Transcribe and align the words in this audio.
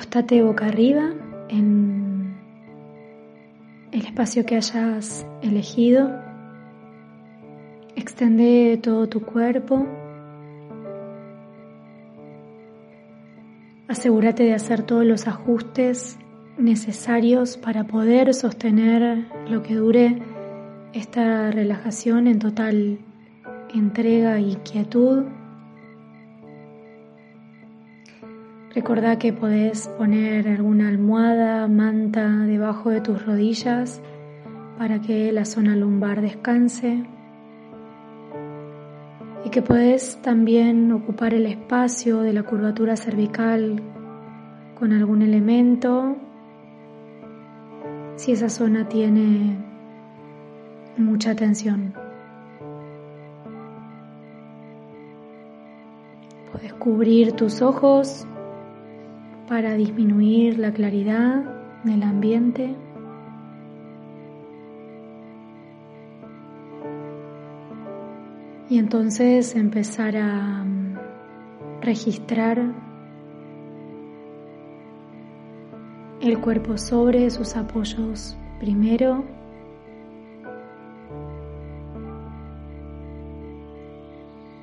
Acostate 0.00 0.42
boca 0.42 0.64
arriba 0.64 1.10
en 1.50 2.34
el 3.92 4.00
espacio 4.00 4.46
que 4.46 4.56
hayas 4.56 5.26
elegido. 5.42 6.10
Extende 7.96 8.80
todo 8.82 9.10
tu 9.10 9.20
cuerpo. 9.20 9.86
Asegúrate 13.88 14.44
de 14.44 14.54
hacer 14.54 14.84
todos 14.84 15.04
los 15.04 15.28
ajustes 15.28 16.18
necesarios 16.56 17.58
para 17.58 17.84
poder 17.84 18.32
sostener 18.32 19.26
lo 19.50 19.62
que 19.62 19.74
dure 19.74 20.22
esta 20.94 21.50
relajación 21.50 22.26
en 22.26 22.38
total 22.38 22.98
entrega 23.74 24.40
y 24.40 24.56
quietud. 24.64 25.26
Recordá 28.72 29.18
que 29.18 29.32
podés 29.32 29.88
poner 29.98 30.46
alguna 30.46 30.86
almohada, 30.86 31.66
manta 31.66 32.28
debajo 32.46 32.90
de 32.90 33.00
tus 33.00 33.26
rodillas 33.26 34.00
para 34.78 35.00
que 35.00 35.32
la 35.32 35.44
zona 35.44 35.74
lumbar 35.74 36.20
descanse. 36.20 37.02
Y 39.44 39.50
que 39.50 39.60
podés 39.60 40.22
también 40.22 40.92
ocupar 40.92 41.34
el 41.34 41.46
espacio 41.46 42.20
de 42.20 42.32
la 42.32 42.44
curvatura 42.44 42.94
cervical 42.94 43.82
con 44.78 44.92
algún 44.92 45.22
elemento. 45.22 46.16
Si 48.14 48.30
esa 48.30 48.48
zona 48.48 48.88
tiene 48.88 49.58
mucha 50.96 51.34
tensión. 51.34 51.92
Puedes 56.52 56.72
cubrir 56.74 57.32
tus 57.32 57.62
ojos 57.62 58.28
para 59.50 59.74
disminuir 59.74 60.60
la 60.60 60.72
claridad 60.72 61.42
del 61.82 62.04
ambiente. 62.04 62.72
Y 68.68 68.78
entonces 68.78 69.56
empezar 69.56 70.16
a 70.16 70.62
mm, 70.62 70.98
registrar 71.80 72.62
el 76.20 76.40
cuerpo 76.40 76.78
sobre 76.78 77.28
sus 77.30 77.56
apoyos 77.56 78.36
primero. 78.60 79.24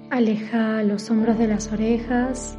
Aleja 0.10 0.82
los 0.84 1.12
hombros 1.12 1.38
de 1.38 1.48
las 1.48 1.74
orejas 1.74 2.58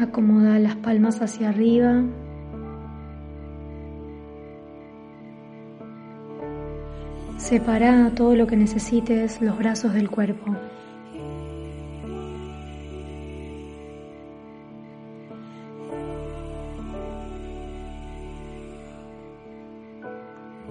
Acomoda 0.00 0.60
las 0.60 0.76
palmas 0.76 1.20
hacia 1.20 1.48
arriba. 1.48 2.04
Separa 7.36 8.12
todo 8.14 8.36
lo 8.36 8.46
que 8.46 8.56
necesites 8.56 9.42
los 9.42 9.58
brazos 9.58 9.94
del 9.94 10.08
cuerpo. 10.08 10.54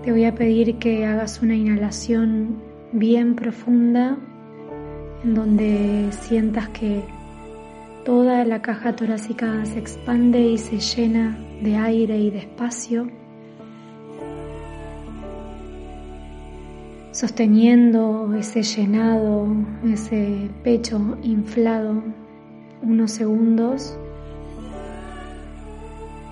Te 0.04 0.12
voy 0.14 0.24
a 0.24 0.34
pedir 0.36 0.78
que 0.78 1.06
hagas 1.06 1.42
una 1.42 1.56
inhalación 1.56 2.62
bien 2.94 3.36
profunda 3.36 4.18
en 5.26 5.34
donde 5.34 6.08
sientas 6.12 6.70
que 6.70 7.17
Toda 8.08 8.46
la 8.46 8.62
caja 8.62 8.96
torácica 8.96 9.66
se 9.66 9.80
expande 9.80 10.40
y 10.40 10.58
se 10.58 10.80
llena 10.80 11.38
de 11.62 11.76
aire 11.76 12.18
y 12.18 12.30
de 12.30 12.38
espacio, 12.38 13.10
sosteniendo 17.12 18.34
ese 18.34 18.64
llenado, 18.64 19.48
ese 19.84 20.50
pecho 20.64 21.18
inflado 21.22 22.02
unos 22.82 23.12
segundos 23.12 24.00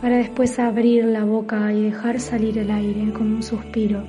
para 0.02 0.16
después 0.16 0.58
abrir 0.60 1.04
la 1.04 1.26
boca 1.26 1.74
y 1.74 1.84
dejar 1.84 2.22
salir 2.22 2.58
el 2.58 2.72
aire 2.72 3.12
como 3.12 3.36
un 3.36 3.44
suspiro. 3.44 4.02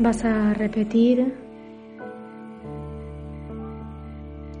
Vas 0.00 0.24
a 0.24 0.54
repetir 0.54 1.43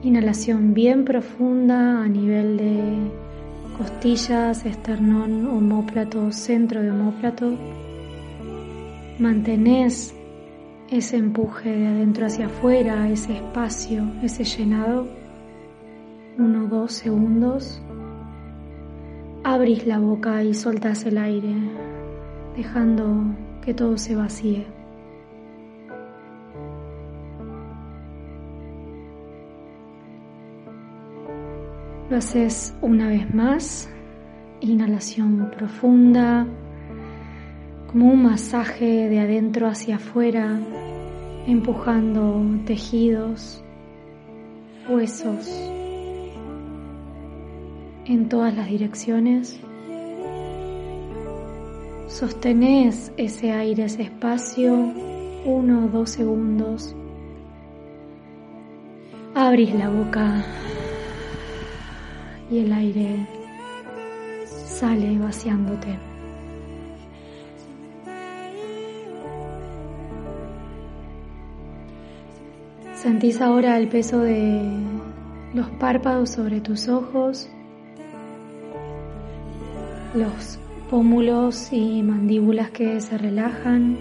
Inhalación 0.04 0.74
bien 0.74 1.06
profunda 1.06 2.02
a 2.02 2.08
nivel 2.08 2.58
de 2.58 3.10
costillas, 3.78 4.66
esternón, 4.66 5.46
homóplato, 5.46 6.30
centro 6.30 6.82
de 6.82 6.90
homóplato. 6.90 7.54
Mantenés 9.18 10.14
ese 10.90 11.16
empuje 11.16 11.70
de 11.70 11.86
adentro 11.86 12.26
hacia 12.26 12.46
afuera, 12.46 13.08
ese 13.08 13.36
espacio, 13.36 14.04
ese 14.22 14.44
llenado. 14.44 15.08
Uno, 16.36 16.66
dos 16.66 16.92
segundos. 16.92 17.80
Abrís 19.42 19.86
la 19.86 20.00
boca 20.00 20.44
y 20.44 20.52
soltás 20.52 21.06
el 21.06 21.16
aire, 21.16 21.54
dejando 22.54 23.34
que 23.62 23.72
todo 23.72 23.96
se 23.96 24.14
vacíe. 24.14 24.83
Haces 32.14 32.72
una 32.80 33.08
vez 33.08 33.34
más, 33.34 33.90
inhalación 34.60 35.50
profunda, 35.50 36.46
como 37.90 38.12
un 38.12 38.22
masaje 38.22 39.08
de 39.08 39.18
adentro 39.18 39.66
hacia 39.66 39.96
afuera, 39.96 40.60
empujando 41.48 42.40
tejidos, 42.66 43.64
huesos 44.88 45.48
en 48.04 48.28
todas 48.28 48.54
las 48.54 48.68
direcciones. 48.68 49.58
Sostenés 52.06 53.12
ese 53.16 53.50
aire, 53.50 53.86
ese 53.86 54.02
espacio, 54.02 54.72
uno 55.44 55.86
o 55.86 55.88
dos 55.88 56.10
segundos. 56.10 56.94
Abrís 59.34 59.74
la 59.74 59.88
boca 59.88 60.44
y 62.54 62.60
el 62.60 62.72
aire 62.72 63.26
sale 64.46 65.18
vaciándote. 65.18 65.98
Sentís 72.94 73.40
ahora 73.40 73.76
el 73.76 73.88
peso 73.88 74.20
de 74.20 74.62
los 75.52 75.68
párpados 75.80 76.30
sobre 76.30 76.60
tus 76.60 76.88
ojos, 76.88 77.48
los 80.14 80.60
pómulos 80.90 81.72
y 81.72 82.04
mandíbulas 82.04 82.70
que 82.70 83.00
se 83.00 83.18
relajan, 83.18 83.98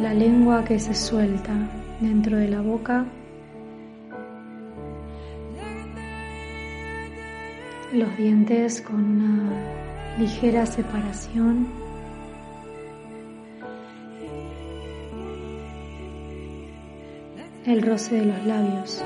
la 0.00 0.14
lengua 0.14 0.64
que 0.64 0.78
se 0.78 0.94
suelta 0.94 1.52
dentro 2.00 2.36
de 2.36 2.48
la 2.48 2.60
boca. 2.60 3.06
Los 7.92 8.16
dientes 8.16 8.82
con 8.82 9.02
una 9.02 9.50
ligera 10.18 10.64
separación. 10.64 11.66
El 17.66 17.82
roce 17.82 18.16
de 18.16 18.26
los 18.26 18.46
labios. 18.46 19.04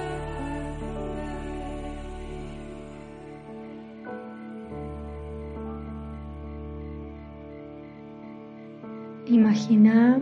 Imagina 9.26 10.20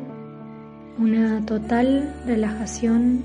una 0.99 1.45
total 1.45 2.15
relajación 2.27 3.23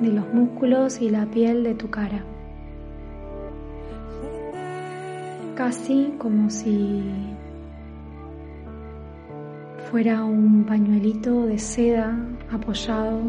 de 0.00 0.08
los 0.08 0.32
músculos 0.34 1.00
y 1.00 1.10
la 1.10 1.26
piel 1.26 1.62
de 1.62 1.74
tu 1.74 1.88
cara. 1.88 2.24
Casi 5.64 6.12
como 6.18 6.50
si 6.50 7.04
fuera 9.88 10.24
un 10.24 10.64
pañuelito 10.64 11.46
de 11.46 11.56
seda 11.56 12.18
apoyado 12.50 13.20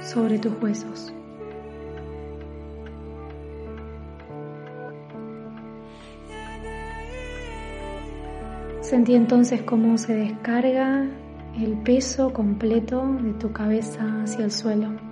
sobre 0.00 0.38
tus 0.38 0.54
huesos. 0.62 1.12
Sentí 8.80 9.14
entonces 9.14 9.60
cómo 9.60 9.98
se 9.98 10.14
descarga 10.14 11.04
el 11.60 11.76
peso 11.82 12.32
completo 12.32 13.06
de 13.20 13.34
tu 13.34 13.52
cabeza 13.52 14.22
hacia 14.22 14.46
el 14.46 14.50
suelo. 14.50 15.11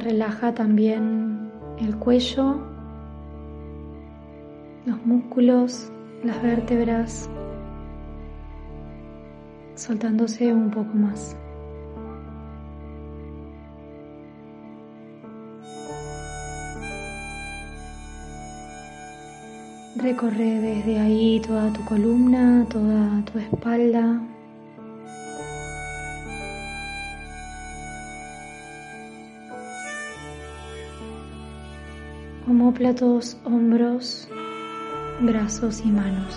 Relaja 0.00 0.52
también 0.52 1.52
el 1.78 1.96
cuello, 1.96 2.56
los 4.86 5.06
músculos, 5.06 5.90
las 6.24 6.42
vértebras, 6.42 7.30
soltándose 9.76 10.52
un 10.52 10.70
poco 10.70 10.92
más. 10.94 11.36
Recorre 19.96 20.60
desde 20.60 20.98
ahí 20.98 21.40
toda 21.46 21.72
tu 21.72 21.84
columna, 21.84 22.66
toda 22.68 23.24
tu 23.24 23.38
espalda. 23.38 24.20
Homóplatos, 32.56 33.36
hombros, 33.42 34.28
brazos 35.20 35.82
y 35.84 35.88
manos. 35.88 36.36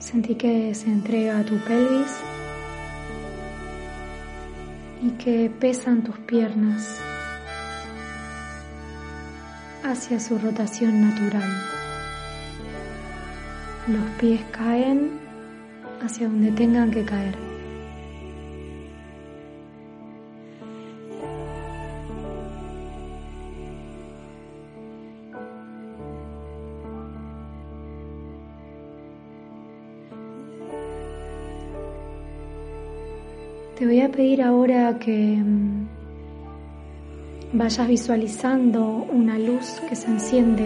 Sentí 0.00 0.34
que 0.34 0.74
se 0.74 0.88
entrega 0.88 1.38
a 1.38 1.44
tu 1.44 1.56
pelvis 1.58 2.18
y 5.04 5.10
que 5.10 5.52
pesan 5.60 6.02
tus 6.02 6.18
piernas 6.18 6.98
hacia 9.84 10.18
su 10.18 10.36
rotación 10.40 11.00
natural. 11.00 11.62
Los 13.86 14.04
pies 14.18 14.40
caen 14.50 15.12
hacia 16.02 16.26
donde 16.26 16.50
tengan 16.50 16.90
que 16.90 17.04
caer. 17.04 17.53
Te 33.76 33.86
voy 33.86 34.00
a 34.02 34.08
pedir 34.08 34.40
ahora 34.40 35.00
que 35.00 35.36
mm, 35.36 35.88
vayas 37.54 37.88
visualizando 37.88 39.04
una 39.12 39.36
luz 39.36 39.80
que 39.88 39.96
se 39.96 40.06
enciende 40.06 40.64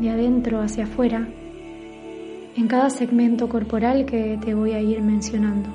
de 0.00 0.08
adentro 0.10 0.62
hacia 0.62 0.84
afuera 0.84 1.28
en 2.56 2.68
cada 2.68 2.88
segmento 2.88 3.50
corporal 3.50 4.06
que 4.06 4.38
te 4.42 4.54
voy 4.54 4.72
a 4.72 4.80
ir 4.80 5.02
mencionando. 5.02 5.68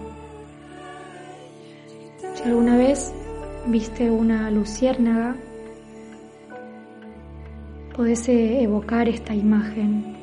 Si 2.34 2.44
alguna 2.44 2.76
vez 2.76 3.14
viste 3.68 4.10
una 4.10 4.50
luciérnaga, 4.50 5.36
podés 7.96 8.28
evocar 8.28 9.08
esta 9.08 9.36
imagen, 9.36 10.16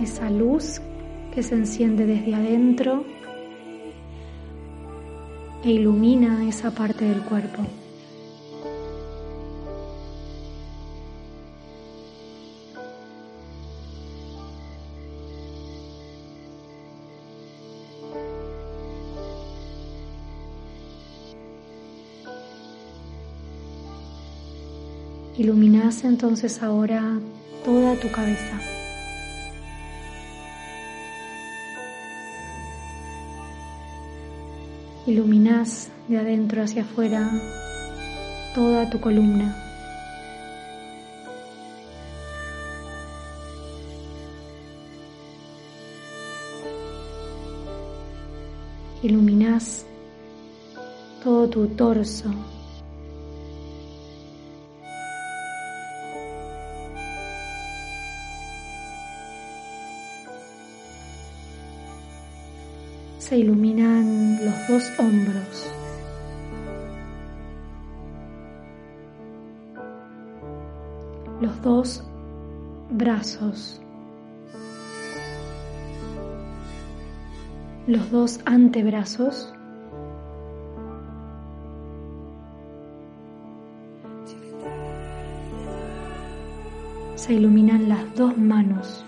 esa 0.00 0.30
luz 0.30 0.80
que 1.34 1.42
se 1.42 1.56
enciende 1.56 2.06
desde 2.06 2.32
adentro 2.32 3.15
e 5.66 5.72
ilumina 5.72 6.46
esa 6.48 6.70
parte 6.70 7.04
del 7.04 7.22
cuerpo. 7.22 7.64
Iluminas 25.36 26.04
entonces 26.04 26.62
ahora 26.62 27.18
toda 27.64 27.96
tu 27.96 28.10
cabeza. 28.12 28.75
Iluminas 35.06 35.88
de 36.08 36.18
adentro 36.18 36.64
hacia 36.64 36.82
afuera 36.82 37.30
toda 38.56 38.90
tu 38.90 39.00
columna. 39.00 39.54
Iluminas 49.04 49.86
todo 51.22 51.48
tu 51.50 51.68
torso. 51.68 52.55
Se 63.28 63.38
iluminan 63.38 64.38
los 64.44 64.68
dos 64.68 64.92
hombros. 65.00 65.68
Los 71.40 71.60
dos 71.60 72.04
brazos. 72.90 73.82
Los 77.88 78.08
dos 78.12 78.38
antebrazos. 78.44 79.52
Se 87.16 87.32
iluminan 87.32 87.88
las 87.88 88.14
dos 88.14 88.38
manos. 88.38 89.05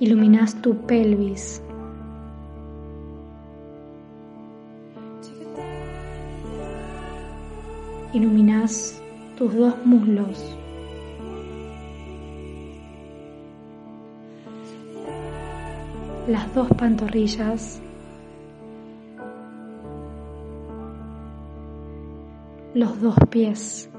Iluminas 0.00 0.54
tu 0.62 0.76
pelvis. 0.86 1.60
Iluminas 8.12 9.02
tus 9.36 9.52
dos 9.56 9.74
muslos. 9.84 10.56
Las 16.28 16.54
dos 16.54 16.68
pantorrillas. 16.78 17.82
Los 22.72 23.00
dos 23.00 23.16
pies. 23.30 23.90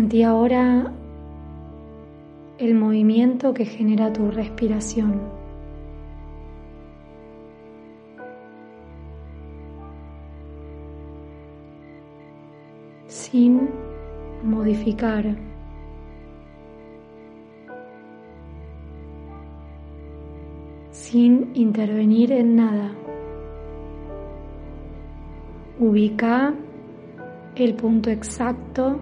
Sentí 0.00 0.22
ahora 0.22 0.90
el 2.56 2.74
movimiento 2.74 3.52
que 3.52 3.66
genera 3.66 4.10
tu 4.10 4.30
respiración. 4.30 5.20
Sin 13.08 13.68
modificar. 14.42 15.36
sin 20.90 21.50
intervenir 21.54 22.32
en 22.32 22.56
nada. 22.56 22.92
Ubica 25.78 26.54
el 27.56 27.74
punto 27.74 28.10
exacto 28.10 28.98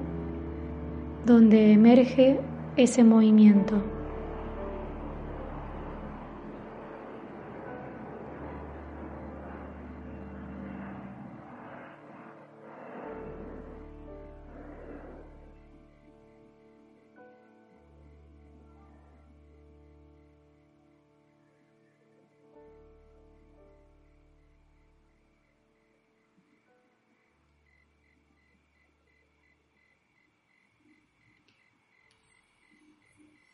donde 1.29 1.73
emerge 1.73 2.41
ese 2.79 3.05
movimiento. 3.05 3.98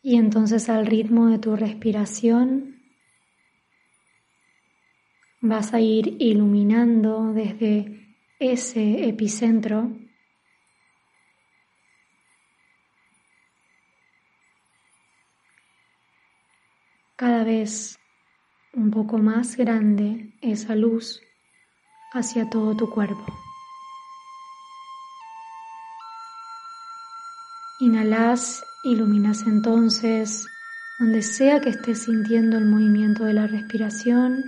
Y 0.07 0.17
entonces 0.17 0.69
al 0.69 0.85
ritmo 0.85 1.29
de 1.29 1.39
tu 1.39 1.55
respiración 1.55 2.79
vas 5.41 5.73
a 5.73 5.79
ir 5.79 6.21
iluminando 6.21 7.33
desde 7.33 8.15
ese 8.37 9.09
epicentro 9.09 9.89
cada 17.15 17.43
vez 17.43 17.97
un 18.73 18.91
poco 18.91 19.17
más 19.17 19.57
grande 19.57 20.35
esa 20.41 20.75
luz 20.75 21.19
hacia 22.13 22.47
todo 22.47 22.77
tu 22.77 22.91
cuerpo. 22.91 23.25
Inhalas 27.79 28.63
Iluminas 28.85 29.47
entonces 29.47 30.47
donde 30.99 31.23
sea 31.23 31.59
que 31.59 31.69
estés 31.69 32.03
sintiendo 32.03 32.59
el 32.59 32.65
movimiento 32.65 33.23
de 33.23 33.33
la 33.33 33.47
respiración. 33.47 34.43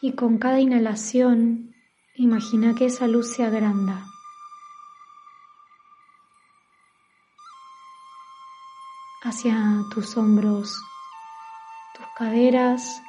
Y 0.00 0.12
con 0.12 0.38
cada 0.38 0.60
inhalación, 0.60 1.74
imagina 2.14 2.76
que 2.76 2.86
esa 2.86 3.08
luz 3.08 3.34
se 3.34 3.44
agranda. 3.44 4.06
hacia 9.26 9.82
tus 9.90 10.18
hombros, 10.18 10.78
tus 11.96 12.06
caderas, 12.14 13.02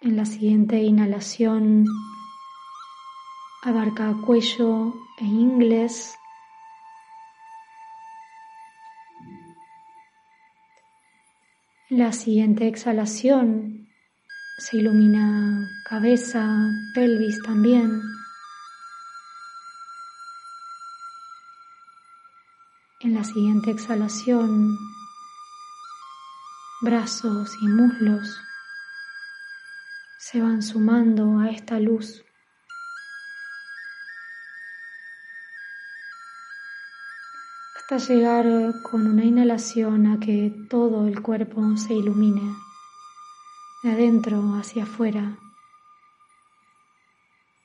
en 0.00 0.16
la 0.16 0.24
siguiente 0.24 0.80
inhalación 0.80 1.86
abarca 3.62 4.14
cuello 4.24 4.94
e 5.18 5.24
inglés. 5.24 6.18
La 11.90 12.12
siguiente 12.12 12.68
exhalación 12.68 13.88
se 14.58 14.78
ilumina 14.78 15.68
cabeza, 15.84 16.70
pelvis 16.94 17.42
también. 17.42 18.00
En 23.00 23.14
la 23.14 23.24
siguiente 23.24 23.70
exhalación, 23.70 24.78
brazos 26.82 27.50
y 27.60 27.66
muslos 27.66 28.38
se 30.18 30.40
van 30.40 30.62
sumando 30.62 31.38
a 31.40 31.50
esta 31.50 31.80
luz. 31.80 32.24
Hasta 37.90 38.14
llegar 38.14 38.46
con 38.82 39.08
una 39.08 39.24
inhalación 39.24 40.06
a 40.06 40.20
que 40.20 40.52
todo 40.68 41.08
el 41.08 41.22
cuerpo 41.22 41.76
se 41.76 41.92
ilumine, 41.92 42.54
de 43.82 43.90
adentro 43.90 44.54
hacia 44.54 44.84
afuera, 44.84 45.36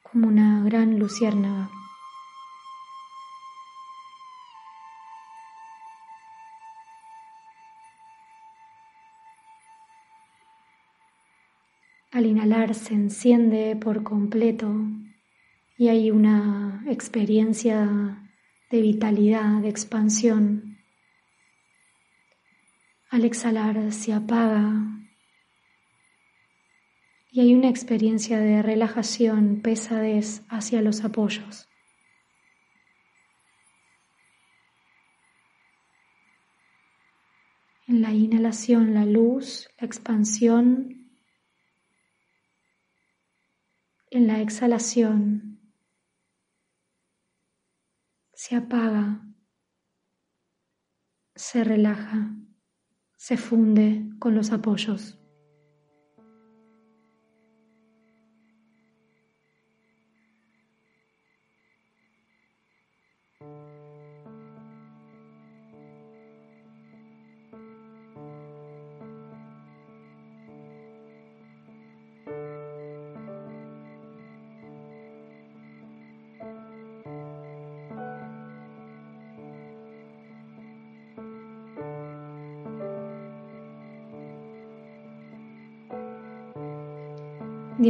como 0.02 0.28
una 0.28 0.64
gran 0.64 0.98
luciérnaga. 0.98 1.70
Al 12.12 12.26
inhalar 12.26 12.74
se 12.74 12.96
enciende 12.96 13.76
por 13.76 14.02
completo 14.02 14.74
y 15.78 15.90
hay 15.90 16.10
una 16.10 16.84
experiencia 16.88 18.25
de 18.76 18.82
vitalidad, 18.82 19.62
de 19.62 19.70
expansión. 19.70 20.78
Al 23.10 23.24
exhalar 23.24 23.94
se 23.94 24.12
apaga 24.12 24.74
y 27.32 27.40
hay 27.40 27.54
una 27.54 27.70
experiencia 27.70 28.38
de 28.38 28.62
relajación, 28.62 29.62
pesadez 29.62 30.42
hacia 30.50 30.82
los 30.82 31.06
apoyos. 31.06 31.70
En 37.88 38.02
la 38.02 38.12
inhalación 38.12 38.94
la 38.94 39.06
luz, 39.06 39.70
la 39.80 39.86
expansión. 39.86 41.12
En 44.10 44.28
la 44.28 44.42
exhalación 44.42 45.55
se 48.48 48.56
apaga, 48.56 49.26
se 51.36 51.64
relaja, 51.64 52.30
se 53.18 53.38
funde 53.38 54.08
con 54.20 54.36
los 54.36 54.52
apoyos. 54.52 55.18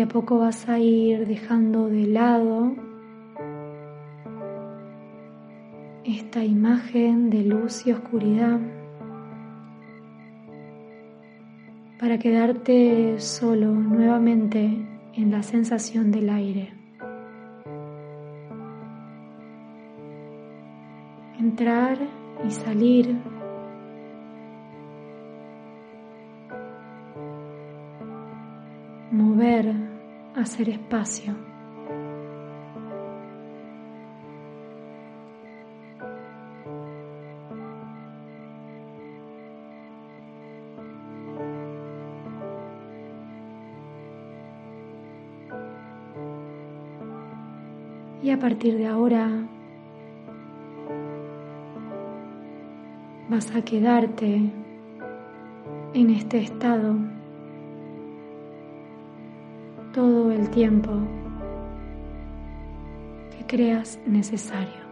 A 0.01 0.07
poco 0.07 0.39
vas 0.39 0.67
a 0.67 0.77
ir 0.77 1.25
dejando 1.25 1.87
de 1.87 2.05
lado 2.05 2.75
esta 6.03 6.43
imagen 6.43 7.29
de 7.29 7.43
luz 7.43 7.87
y 7.87 7.93
oscuridad 7.93 8.59
para 11.97 12.19
quedarte 12.19 13.19
solo 13.19 13.71
nuevamente 13.71 14.85
en 15.13 15.31
la 15.31 15.41
sensación 15.41 16.11
del 16.11 16.29
aire. 16.29 16.73
Entrar 21.39 21.97
y 22.45 22.51
salir 22.51 23.15
hacer 30.45 30.69
espacio. 30.69 31.33
Y 48.21 48.29
a 48.29 48.39
partir 48.39 48.77
de 48.77 48.85
ahora 48.85 49.27
vas 53.29 53.55
a 53.55 53.63
quedarte 53.63 54.51
en 55.93 56.09
este 56.11 56.37
estado 56.37 57.14
el 60.35 60.49
tiempo 60.49 60.91
que 63.37 63.45
creas 63.45 63.99
necesario. 64.05 64.84